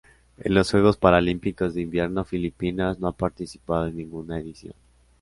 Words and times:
En 0.39 0.55
los 0.55 0.71
Juegos 0.71 0.97
Paralímpicos 0.97 1.75
de 1.75 1.81
Invierno 1.83 2.25
Filipinas 2.25 2.97
no 2.99 3.07
ha 3.07 3.11
participado 3.15 3.85
en 3.85 3.97
ninguna 3.97 4.39
edición. 4.39 4.73